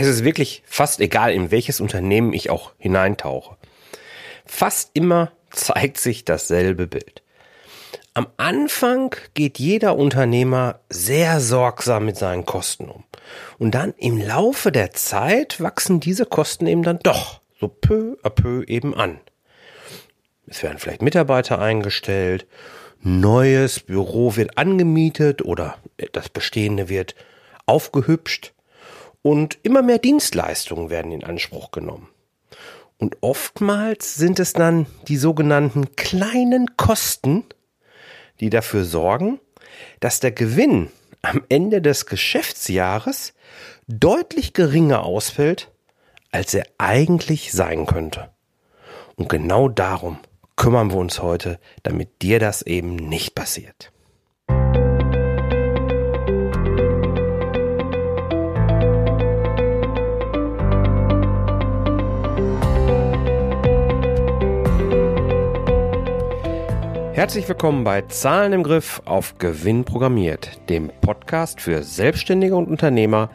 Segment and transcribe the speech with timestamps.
[0.00, 3.58] Es ist wirklich fast egal, in welches Unternehmen ich auch hineintauche.
[4.46, 7.22] Fast immer zeigt sich dasselbe Bild.
[8.14, 13.04] Am Anfang geht jeder Unternehmer sehr sorgsam mit seinen Kosten um.
[13.58, 18.30] Und dann im Laufe der Zeit wachsen diese Kosten eben dann doch so peu à
[18.30, 19.20] peu eben an.
[20.46, 22.46] Es werden vielleicht Mitarbeiter eingestellt,
[23.02, 25.76] neues Büro wird angemietet oder
[26.12, 27.14] das bestehende wird
[27.66, 28.54] aufgehübscht
[29.22, 32.08] und immer mehr Dienstleistungen werden in Anspruch genommen.
[32.98, 37.44] Und oftmals sind es dann die sogenannten kleinen Kosten,
[38.40, 39.40] die dafür sorgen,
[40.00, 40.90] dass der Gewinn
[41.22, 43.34] am Ende des Geschäftsjahres
[43.86, 45.70] deutlich geringer ausfällt,
[46.30, 48.30] als er eigentlich sein könnte.
[49.16, 50.18] Und genau darum
[50.56, 53.92] kümmern wir uns heute, damit dir das eben nicht passiert.
[67.20, 73.28] Herzlich willkommen bei Zahlen im Griff auf Gewinn programmiert, dem Podcast für Selbstständige und Unternehmer,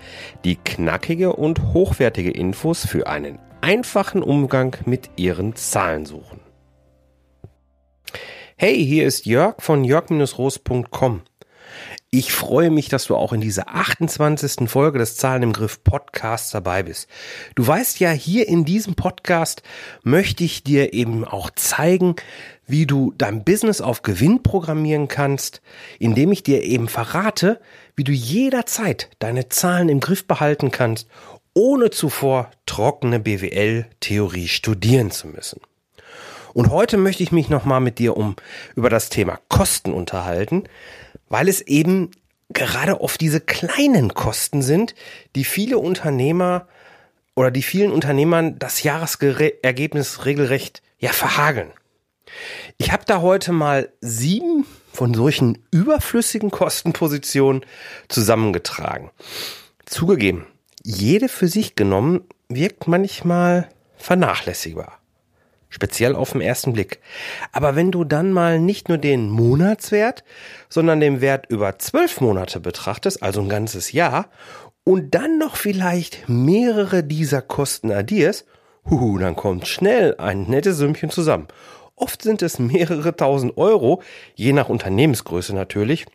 [0.44, 6.39] die knackige und hochwertige Infos für einen einfachen Umgang mit ihren Zahlen suchen.
[8.58, 11.22] Hey, hier ist Jörg von jörg-roos.com.
[12.17, 14.69] Ich freue mich, dass du auch in dieser 28.
[14.69, 17.09] Folge des Zahlen im Griff Podcasts dabei bist.
[17.55, 19.63] Du weißt ja, hier in diesem Podcast
[20.02, 22.16] möchte ich dir eben auch zeigen,
[22.67, 25.61] wie du dein Business auf Gewinn programmieren kannst,
[25.99, 27.59] indem ich dir eben verrate,
[27.97, 31.09] wie du jederzeit deine Zahlen im Griff behalten kannst,
[31.53, 35.59] ohne zuvor trockene BWL-Theorie studieren zu müssen.
[36.53, 38.38] Und heute möchte ich mich nochmal mit dir um
[38.77, 40.63] über das Thema Kosten unterhalten,
[41.30, 42.12] weil es eben
[42.50, 44.95] gerade oft diese kleinen Kosten sind,
[45.36, 46.68] die viele Unternehmer
[47.36, 51.72] oder die vielen Unternehmern das Jahresergebnis regelrecht ja verhageln.
[52.78, 57.66] Ich habe da heute mal sieben von solchen überflüssigen Kostenpositionen
[58.08, 59.12] zusammengetragen.
[59.85, 60.47] Zugegeben,
[60.84, 65.00] jede für sich genommen wirkt manchmal vernachlässigbar
[65.75, 67.02] speziell auf den ersten Blick.
[67.52, 70.24] Aber wenn du dann mal nicht nur den Monatswert,
[70.69, 74.30] sondern den Wert über zwölf Monate betrachtest, also ein ganzes Jahr,
[74.85, 78.46] und dann noch vielleicht mehrere dieser Kosten addierst,
[78.90, 81.47] huhu, dann kommt schnell ein nettes Sümmchen zusammen.
[81.97, 84.02] Oft sind es mehrere tausend Euro,
[84.35, 86.06] je nach Unternehmensgröße natürlich,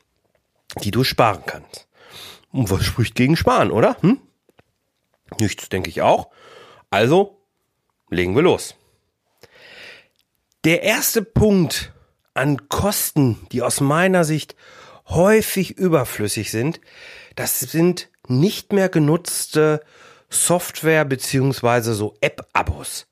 [0.82, 1.86] die du sparen kannst.
[2.50, 3.96] Und was spricht gegen Sparen, oder?
[4.00, 4.20] Hm?
[5.38, 6.30] Nichts, denke ich auch.
[6.88, 7.42] Also,
[8.08, 8.74] legen wir los.
[10.64, 11.90] Der erste Punkt
[12.34, 14.56] an Kosten, die aus meiner Sicht
[15.08, 16.82] häufig überflüssig sind,
[17.34, 19.80] das sind nicht mehr genutzte
[20.28, 23.06] Software beziehungsweise so App-Abos.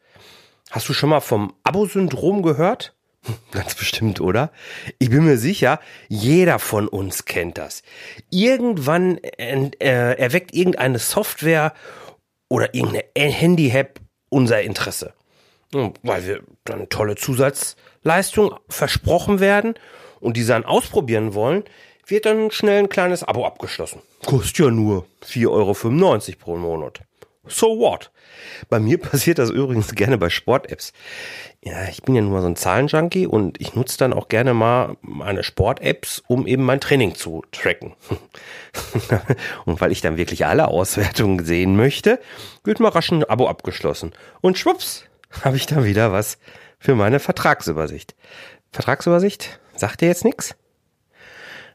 [0.70, 2.94] Hast du schon mal vom Abo-Syndrom gehört?
[3.52, 4.52] Ganz bestimmt, oder?
[4.98, 7.82] Ich bin mir sicher, jeder von uns kennt das.
[8.28, 11.72] Irgendwann äh, erweckt irgendeine Software
[12.50, 15.14] oder irgendeine Handy-App unser Interesse
[15.72, 19.74] weil wir dann tolle Zusatzleistungen versprochen werden
[20.20, 21.64] und die dann ausprobieren wollen,
[22.06, 24.00] wird dann schnell ein kleines Abo abgeschlossen.
[24.24, 25.74] Kostet ja nur 4,95 Euro
[26.38, 27.00] pro Monat.
[27.46, 28.10] So what?
[28.68, 30.92] Bei mir passiert das übrigens gerne bei Sport-Apps.
[31.62, 34.96] Ja, ich bin ja nur so ein Zahlenjunkie und ich nutze dann auch gerne mal
[35.00, 37.94] meine Sport-Apps, um eben mein Training zu tracken.
[39.64, 42.20] und weil ich dann wirklich alle Auswertungen sehen möchte,
[42.64, 44.12] wird mal rasch ein Abo abgeschlossen.
[44.40, 45.04] Und schwupps,
[45.42, 46.38] habe ich da wieder was
[46.78, 48.14] für meine Vertragsübersicht.
[48.72, 49.60] Vertragsübersicht?
[49.74, 50.54] Sagt dir jetzt nichts?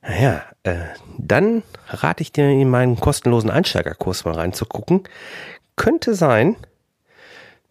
[0.01, 0.85] Naja, äh,
[1.17, 5.03] dann rate ich dir in meinen kostenlosen Einsteigerkurs mal reinzugucken.
[5.75, 6.57] Könnte sein,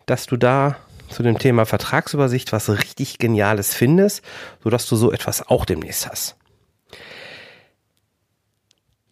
[0.07, 0.77] dass du da
[1.09, 4.25] zu dem Thema Vertragsübersicht was richtig Geniales findest,
[4.63, 6.37] sodass du so etwas auch demnächst hast.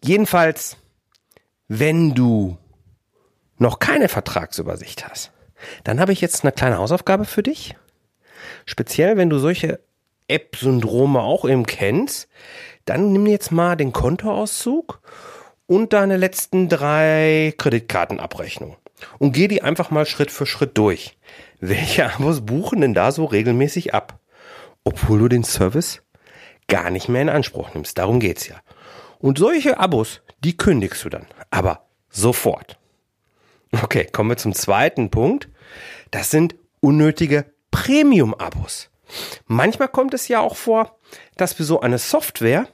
[0.03, 0.77] Jedenfalls,
[1.67, 2.57] wenn du
[3.59, 5.31] noch keine Vertragsübersicht hast,
[5.83, 7.75] dann habe ich jetzt eine kleine Hausaufgabe für dich.
[8.65, 9.79] Speziell, wenn du solche
[10.27, 12.27] App-Syndrome auch eben kennst,
[12.85, 15.01] dann nimm jetzt mal den Kontoauszug
[15.67, 18.77] und deine letzten drei Kreditkartenabrechnungen
[19.19, 21.17] und geh die einfach mal Schritt für Schritt durch.
[21.59, 24.19] Welche Abos buchen denn da so regelmäßig ab?
[24.83, 26.01] Obwohl du den Service
[26.67, 27.97] gar nicht mehr in Anspruch nimmst.
[27.97, 28.55] Darum geht's ja.
[29.19, 31.27] Und solche Abos, die kündigst du dann.
[31.51, 32.79] Aber sofort.
[33.71, 35.49] Okay, kommen wir zum zweiten Punkt.
[36.11, 38.89] Das sind unnötige Premium-Abos.
[39.45, 40.97] Manchmal kommt es ja auch vor,
[41.37, 42.67] dass wir so eine Software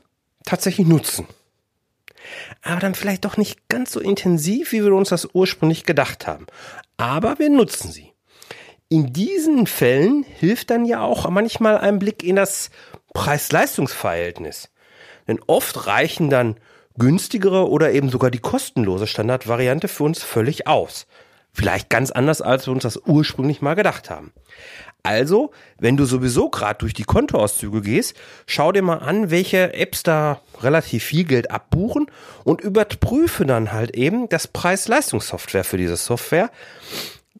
[0.43, 1.27] tatsächlich nutzen.
[2.61, 6.47] aber dann vielleicht doch nicht ganz so intensiv, wie wir uns das ursprünglich gedacht haben.
[6.97, 8.13] Aber wir nutzen sie.
[8.89, 12.69] In diesen Fällen hilft dann ja auch manchmal ein Blick in das
[13.13, 14.69] Preis-Leistungs-Verhältnis.
[15.27, 16.55] Denn oft reichen dann
[16.97, 21.07] günstigere oder eben sogar die kostenlose Standardvariante für uns völlig aus.
[21.53, 24.31] Vielleicht ganz anders, als wir uns das ursprünglich mal gedacht haben.
[25.03, 28.15] Also, wenn du sowieso gerade durch die Kontoauszüge gehst,
[28.45, 32.07] schau dir mal an, welche Apps da relativ viel Geld abbuchen
[32.43, 36.51] und überprüfe dann halt eben das Preis-Leistungssoftware für diese Software,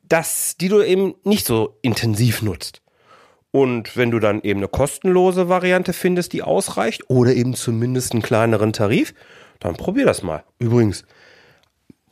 [0.07, 2.81] das, die du eben nicht so intensiv nutzt.
[3.51, 8.21] Und wenn du dann eben eine kostenlose Variante findest, die ausreicht, oder eben zumindest einen
[8.21, 9.13] kleineren Tarif,
[9.59, 10.44] dann probier das mal.
[10.59, 11.04] Übrigens,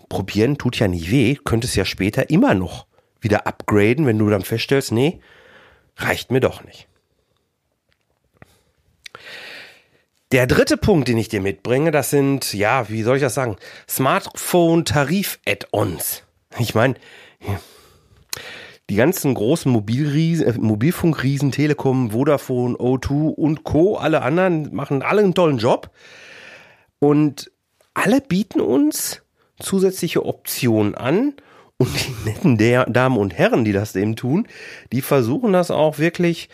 [0.10, 2.86] probieren tut ja nicht weh, könntest ja später immer noch
[3.22, 5.20] wieder upgraden, wenn du dann feststellst, nee,
[5.98, 6.88] reicht mir doch nicht.
[10.32, 13.58] Der dritte Punkt, den ich dir mitbringe, das sind, ja, wie soll ich das sagen,
[13.88, 16.24] Smartphone-Tarif-Add-ons.
[16.58, 16.96] Ich meine,
[18.90, 25.34] die ganzen großen äh, Mobilfunkriesen, Telekom, Vodafone, O2 und Co., alle anderen machen alle einen
[25.34, 25.90] tollen Job.
[27.00, 27.52] Und
[27.94, 29.22] alle bieten uns
[29.60, 31.34] zusätzliche Optionen an.
[31.78, 34.48] Und die netten Damen und Herren, die das eben tun,
[34.92, 36.50] die versuchen das auch wirklich,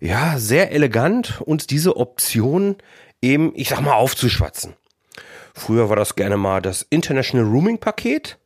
[0.00, 2.76] ja, sehr elegant, uns diese Optionen
[3.22, 4.74] eben, ich sag mal, aufzuschwatzen.
[5.54, 8.38] Früher war das gerne mal das International Rooming Paket.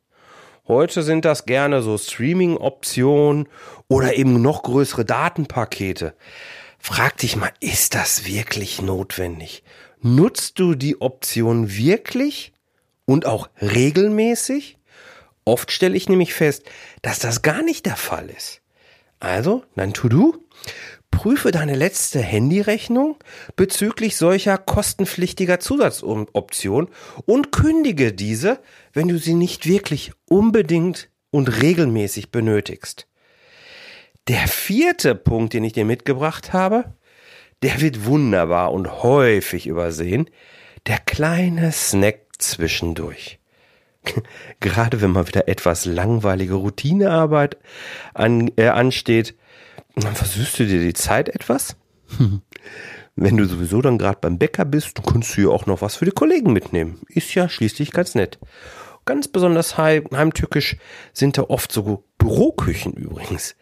[0.68, 3.48] Heute sind das gerne so Streaming-Optionen
[3.88, 6.14] oder eben noch größere Datenpakete.
[6.78, 9.64] Frag dich mal, ist das wirklich notwendig?
[10.02, 12.52] Nutzt du die Option wirklich
[13.04, 14.78] und auch regelmäßig?
[15.44, 16.64] Oft stelle ich nämlich fest,
[17.02, 18.62] dass das gar nicht der Fall ist.
[19.18, 20.36] Also, dann To-Do,
[21.10, 23.16] prüfe deine letzte Handyrechnung
[23.56, 26.88] bezüglich solcher kostenpflichtiger Zusatzoptionen
[27.26, 28.60] und kündige diese,
[28.92, 33.06] wenn du sie nicht wirklich unbedingt und regelmäßig benötigst.
[34.28, 36.94] Der vierte Punkt, den ich dir mitgebracht habe,
[37.62, 40.28] der wird wunderbar und häufig übersehen.
[40.86, 43.38] Der kleine Snack zwischendurch.
[44.60, 47.58] Gerade wenn mal wieder etwas langweilige Routinearbeit
[48.14, 49.34] an, äh, ansteht,
[49.94, 51.76] dann versüßt du dir die Zeit etwas.
[53.16, 56.06] wenn du sowieso dann gerade beim Bäcker bist, kannst du ja auch noch was für
[56.06, 57.00] die Kollegen mitnehmen.
[57.08, 58.38] Ist ja schließlich ganz nett.
[59.04, 60.76] Ganz besonders heimtückisch
[61.12, 63.56] sind da oft so Büroküchen übrigens.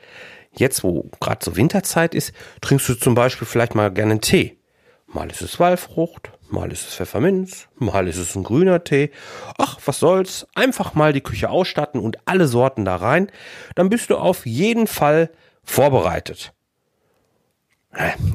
[0.58, 4.58] Jetzt, wo gerade so Winterzeit ist, trinkst du zum Beispiel vielleicht mal gerne einen Tee.
[5.06, 9.10] Mal ist es Walfrucht, mal ist es Pfefferminz, mal ist es ein grüner Tee.
[9.56, 13.30] Ach, was soll's, einfach mal die Küche ausstatten und alle Sorten da rein,
[13.76, 15.30] dann bist du auf jeden Fall
[15.62, 16.52] vorbereitet.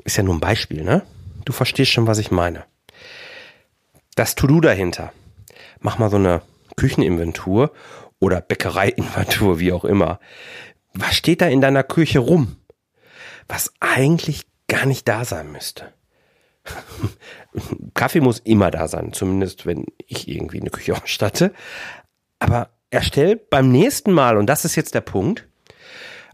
[0.03, 1.03] Ist ja nur ein Beispiel, ne?
[1.45, 2.63] Du verstehst schon, was ich meine.
[4.15, 5.11] Das To-Do dahinter.
[5.81, 6.41] Mach mal so eine
[6.77, 7.71] Kücheninventur
[8.19, 10.19] oder Bäckereiinventur, wie auch immer.
[10.93, 12.57] Was steht da in deiner Küche rum?
[13.47, 15.93] Was eigentlich gar nicht da sein müsste.
[17.93, 21.53] Kaffee muss immer da sein, zumindest wenn ich irgendwie eine Küche ausstatte.
[22.39, 25.47] Aber erstell beim nächsten Mal, und das ist jetzt der Punkt,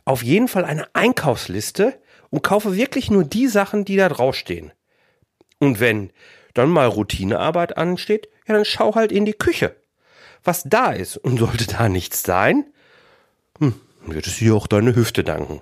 [0.06, 4.72] auf jeden Fall eine Einkaufsliste und kaufe wirklich nur die Sachen, die da draufstehen.
[5.60, 6.12] Und wenn
[6.54, 9.76] dann mal Routinearbeit ansteht, ja, dann schau halt in die Küche
[10.44, 11.18] was da ist.
[11.18, 12.66] Und sollte da nichts sein,
[13.60, 15.62] hm, wird es dir auch deine Hüfte danken.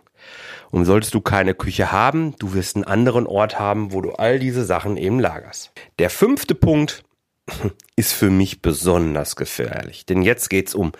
[0.69, 4.39] Und solltest du keine Küche haben, du wirst einen anderen Ort haben, wo du all
[4.39, 5.71] diese Sachen eben lagerst.
[5.99, 7.03] Der fünfte Punkt
[7.95, 10.91] ist für mich besonders gefährlich, denn jetzt geht's um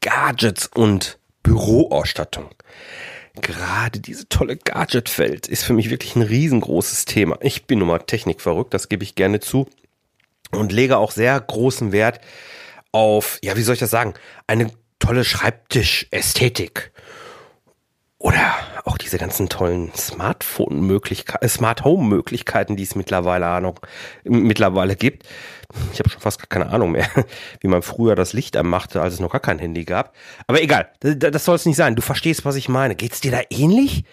[0.00, 2.50] Gadgets und Büroausstattung.
[3.40, 7.36] Gerade diese tolle Gadget-Welt ist für mich wirklich ein riesengroßes Thema.
[7.40, 9.68] Ich bin nun mal technikverrückt, das gebe ich gerne zu
[10.52, 12.20] und lege auch sehr großen Wert
[12.92, 14.14] auf, ja, wie soll ich das sagen,
[14.46, 14.70] eine
[15.04, 16.92] tolle Schreibtischästhetik.
[18.18, 18.40] Oder
[18.84, 23.74] auch diese ganzen tollen Smartphone-Möglichkeiten, äh, Smart Home-Möglichkeiten, die es mittlerweile noch
[24.24, 25.26] mittlerweile gibt.
[25.92, 27.06] Ich habe schon fast gar keine Ahnung mehr,
[27.60, 30.14] wie man früher das Licht anmachte, als es noch gar kein Handy gab.
[30.46, 31.96] Aber egal, das, das soll es nicht sein.
[31.96, 32.94] Du verstehst, was ich meine.
[32.94, 34.04] Geht's dir da ähnlich?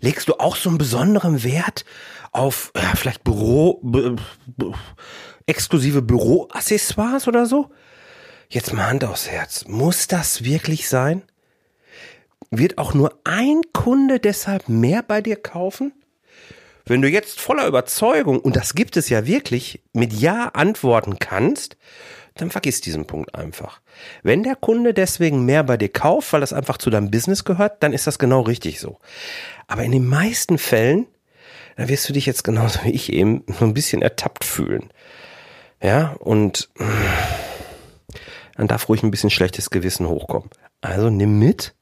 [0.00, 1.84] Legst du auch so einen besonderen Wert
[2.30, 3.82] auf ja, vielleicht Büro,
[5.46, 7.70] exklusive Büroaccessoires oder so?
[8.48, 9.64] Jetzt mal Hand aufs Herz.
[9.66, 11.22] Muss das wirklich sein?
[12.50, 15.92] Wird auch nur ein Kunde deshalb mehr bei dir kaufen?
[16.84, 21.76] Wenn du jetzt voller Überzeugung, und das gibt es ja wirklich, mit Ja antworten kannst,
[22.36, 23.80] dann vergiss diesen Punkt einfach.
[24.22, 27.82] Wenn der Kunde deswegen mehr bei dir kauft, weil das einfach zu deinem Business gehört,
[27.82, 28.98] dann ist das genau richtig so.
[29.66, 31.06] Aber in den meisten Fällen,
[31.76, 34.92] da wirst du dich jetzt genauso wie ich eben so ein bisschen ertappt fühlen.
[35.82, 36.68] Ja, und
[38.56, 40.50] dann darf ruhig ein bisschen schlechtes Gewissen hochkommen.
[40.80, 41.74] Also nimm mit,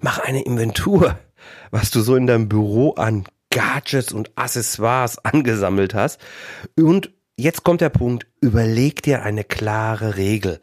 [0.00, 1.18] mach eine Inventur,
[1.70, 6.20] was du so in deinem Büro an Gadgets und Accessoires angesammelt hast
[6.78, 10.58] und Jetzt kommt der Punkt, überleg dir eine klare Regel,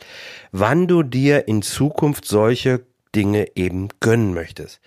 [0.52, 4.82] wann du dir in Zukunft solche Dinge eben gönnen möchtest.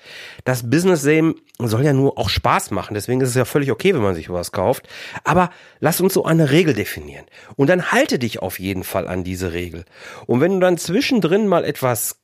[0.45, 3.95] Das Business Same soll ja nur auch Spaß machen, deswegen ist es ja völlig okay,
[3.95, 4.89] wenn man sich was kauft.
[5.25, 7.27] Aber lass uns so eine Regel definieren.
[7.57, 9.85] Und dann halte dich auf jeden Fall an diese Regel.
[10.27, 12.21] Und wenn du dann zwischendrin mal etwas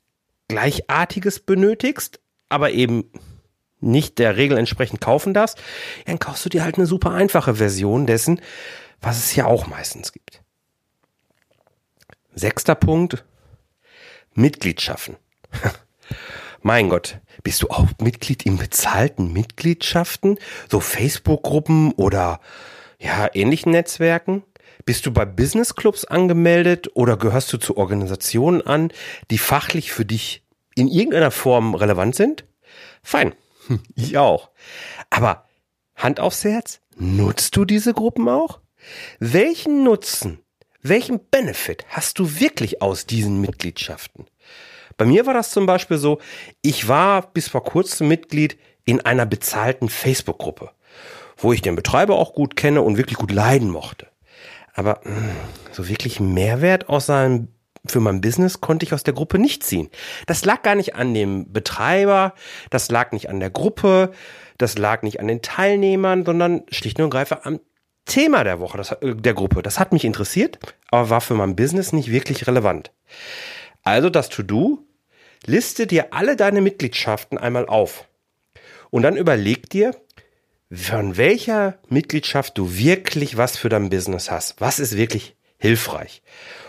[0.49, 3.11] Gleichartiges benötigst, aber eben
[3.80, 5.61] nicht der Regel entsprechend kaufen darfst,
[6.06, 8.40] dann kaufst du dir halt eine super einfache Version dessen,
[9.00, 10.42] was es ja auch meistens gibt.
[12.35, 13.25] Sechster Punkt,
[14.35, 15.16] Mitglied schaffen.
[16.62, 20.38] mein Gott, bist du auch Mitglied in bezahlten Mitgliedschaften,
[20.71, 22.40] so Facebook-Gruppen oder
[22.99, 24.45] ja, ähnlichen Netzwerken?
[24.85, 28.92] Bist du bei Business Clubs angemeldet oder gehörst du zu Organisationen an,
[29.31, 32.45] die fachlich für dich in irgendeiner Form relevant sind?
[33.02, 33.35] Fein.
[33.95, 34.50] Ich auch.
[35.11, 35.47] Aber
[35.95, 38.61] Hand aufs Herz, nutzt du diese Gruppen auch?
[39.21, 40.40] Welchen Nutzen,
[40.81, 44.26] welchen Benefit hast du wirklich aus diesen Mitgliedschaften?
[45.02, 46.21] Bei mir war das zum Beispiel so,
[46.62, 50.71] ich war bis vor kurzem Mitglied in einer bezahlten Facebook-Gruppe,
[51.37, 54.06] wo ich den Betreiber auch gut kenne und wirklich gut leiden mochte.
[54.75, 55.30] Aber hm,
[55.73, 57.49] so wirklich Mehrwert aus seinem
[57.85, 59.90] für mein Business konnte ich aus der Gruppe nicht ziehen.
[60.28, 62.35] Das lag gar nicht an dem Betreiber,
[62.71, 64.12] das lag nicht an der Gruppe,
[64.56, 67.59] das lag nicht an den Teilnehmern, sondern schlicht und greifend am
[68.04, 69.62] Thema der Woche, das, äh, der Gruppe.
[69.62, 70.61] Das hat mich interessiert,
[70.92, 72.92] aber war für mein Business nicht wirklich relevant.
[73.82, 74.87] Also das To-Do,
[75.46, 78.08] liste dir alle deine Mitgliedschaften einmal auf.
[78.90, 79.94] Und dann überleg dir,
[80.70, 84.61] von welcher Mitgliedschaft du wirklich was für dein Business hast.
[84.61, 86.22] Was ist wirklich hilfreich?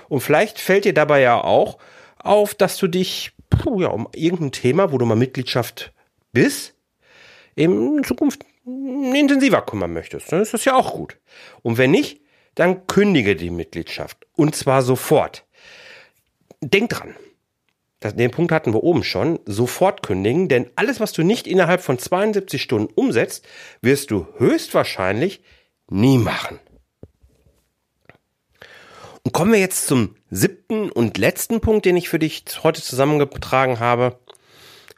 [0.09, 1.77] Und vielleicht fällt dir dabei ja auch
[2.17, 5.93] auf, dass du dich puh, ja, um irgendein Thema, wo du mal Mitgliedschaft
[6.31, 6.73] bist,
[7.55, 11.17] in Zukunft intensiver kümmern möchtest, dann ist das ja auch gut.
[11.61, 12.21] Und wenn nicht,
[12.55, 14.25] dann kündige die Mitgliedschaft.
[14.35, 15.45] Und zwar sofort.
[16.61, 17.15] Denk dran.
[18.03, 19.39] Das, den Punkt hatten wir oben schon.
[19.45, 23.45] Sofort kündigen, denn alles, was du nicht innerhalb von 72 Stunden umsetzt,
[23.81, 25.41] wirst du höchstwahrscheinlich
[25.89, 26.59] nie machen.
[29.23, 33.79] Und kommen wir jetzt zum siebten und letzten Punkt, den ich für dich heute zusammengetragen
[33.79, 34.19] habe.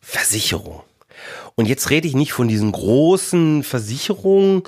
[0.02, 0.82] Versicherung.
[1.54, 4.64] Und jetzt rede ich nicht von diesen großen Versicherungen,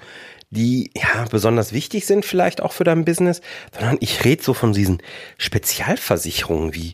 [0.50, 3.42] die ja besonders wichtig sind vielleicht auch für dein Business,
[3.78, 5.02] sondern ich rede so von diesen
[5.38, 6.94] Spezialversicherungen wie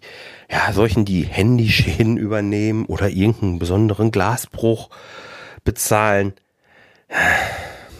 [0.49, 4.89] ja solchen, die Handyschäden übernehmen oder irgendeinen besonderen Glasbruch
[5.63, 6.33] bezahlen.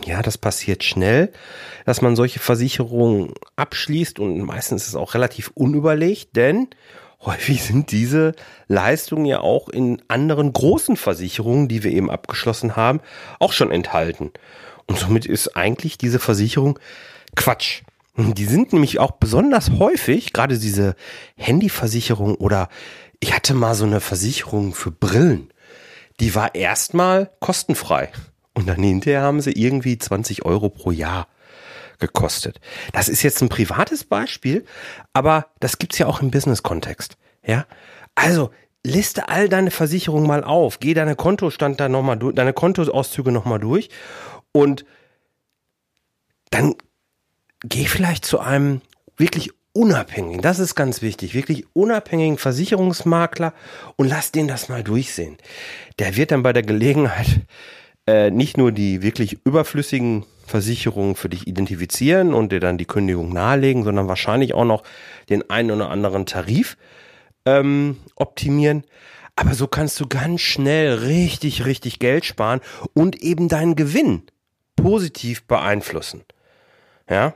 [0.06, 1.32] Ja, das passiert schnell,
[1.86, 6.68] dass man solche Versicherungen abschließt und meistens ist es auch relativ unüberlegt, denn
[7.22, 8.34] häufig sind diese
[8.68, 13.02] Leistungen ja auch in anderen großen Versicherungen, die wir eben abgeschlossen haben,
[13.40, 14.32] auch schon enthalten.
[14.88, 16.80] Und somit ist eigentlich diese Versicherung
[17.36, 17.82] Quatsch.
[18.16, 20.96] Die sind nämlich auch besonders häufig, gerade diese
[21.36, 22.70] Handyversicherung oder
[23.20, 25.52] ich hatte mal so eine Versicherung für Brillen.
[26.20, 28.10] Die war erstmal kostenfrei.
[28.54, 31.28] Und dann hinterher haben sie irgendwie 20 Euro pro Jahr
[32.00, 32.60] gekostet.
[32.92, 34.66] Das ist jetzt ein privates Beispiel,
[35.14, 37.18] aber das gibt's ja auch im Business-Kontext.
[37.46, 37.66] Ja,
[38.14, 38.52] also
[38.84, 43.60] liste all deine Versicherungen mal auf, geh deine Kontostand da nochmal durch, deine Kontoauszüge nochmal
[43.60, 43.90] durch
[44.54, 44.86] und
[46.50, 46.76] dann
[47.64, 48.82] geh vielleicht zu einem
[49.18, 53.54] wirklich unabhängigen, das ist ganz wichtig, wirklich unabhängigen Versicherungsmakler
[53.96, 55.38] und lass den das mal durchsehen.
[56.00, 57.42] Der wird dann bei der Gelegenheit
[58.08, 63.34] äh, nicht nur die wirklich überflüssigen Versicherungen für dich identifizieren und dir dann die Kündigung
[63.34, 64.84] nahelegen, sondern wahrscheinlich auch noch
[65.30, 66.78] den einen oder anderen Tarif
[67.46, 68.84] ähm, optimieren.
[69.36, 72.60] Aber so kannst du ganz schnell richtig, richtig Geld sparen
[72.94, 74.24] und eben deinen Gewinn
[74.84, 76.24] positiv beeinflussen.
[77.10, 77.34] Ja.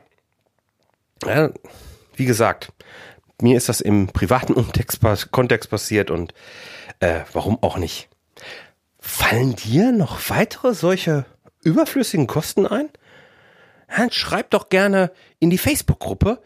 [1.25, 1.49] ja
[2.15, 2.71] wie gesagt,
[3.41, 4.53] mir ist das im privaten
[5.31, 6.33] Kontext passiert und
[6.99, 8.09] äh, warum auch nicht.
[8.99, 11.25] Fallen dir noch weitere solche
[11.63, 12.89] überflüssigen Kosten ein?
[13.95, 16.39] Dann schreib doch gerne in die Facebook-Gruppe,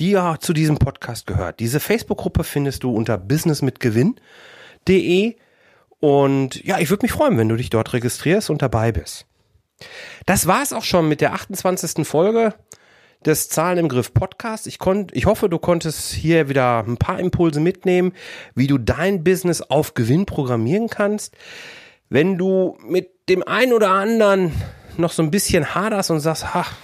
[0.00, 1.60] die ja zu diesem Podcast gehört.
[1.60, 5.36] Diese Facebook-Gruppe findest du unter businessmitgewinn.de
[6.00, 9.26] und ja, ich würde mich freuen, wenn du dich dort registrierst und dabei bist.
[10.26, 12.06] Das war es auch schon mit der 28.
[12.06, 12.54] Folge
[13.24, 14.66] des Zahlen im Griff Podcast.
[14.66, 18.12] Ich, konnt, ich hoffe, du konntest hier wieder ein paar Impulse mitnehmen,
[18.54, 21.36] wie du dein Business auf Gewinn programmieren kannst.
[22.08, 24.52] Wenn du mit dem einen oder anderen
[24.96, 26.74] noch so ein bisschen haderst und sagst, ach,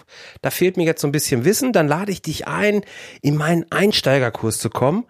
[0.43, 2.83] da fehlt mir jetzt so ein bisschen Wissen, dann lade ich dich ein,
[3.23, 5.05] in meinen Einsteigerkurs zu kommen.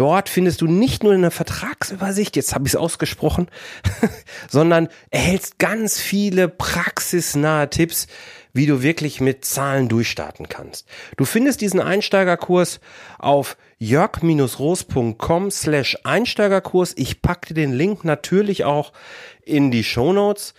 [0.00, 3.48] Dort findest du nicht nur eine Vertragsübersicht, jetzt habe ich es ausgesprochen,
[4.48, 8.06] sondern erhältst ganz viele praxisnahe Tipps,
[8.54, 10.88] wie du wirklich mit Zahlen durchstarten kannst.
[11.18, 12.80] Du findest diesen Einsteigerkurs
[13.18, 16.94] auf jörg-roos.com slash Einsteigerkurs.
[16.96, 18.94] Ich packe den Link natürlich auch
[19.44, 20.54] in die Show Notes.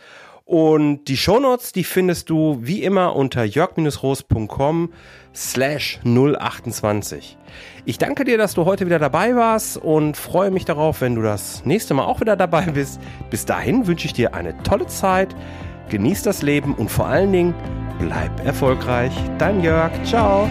[0.51, 4.91] Und die Shownotes, die findest du wie immer unter jörg-roos.com
[5.33, 7.37] slash 028.
[7.85, 11.21] Ich danke dir, dass du heute wieder dabei warst und freue mich darauf, wenn du
[11.21, 12.99] das nächste Mal auch wieder dabei bist.
[13.29, 15.33] Bis dahin wünsche ich dir eine tolle Zeit,
[15.89, 17.53] genieß das Leben und vor allen Dingen
[17.97, 19.13] bleib erfolgreich.
[19.37, 20.49] Dein Jörg, ciao.